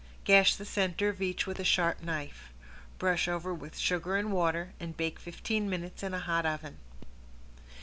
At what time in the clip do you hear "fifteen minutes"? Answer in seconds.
5.19-6.01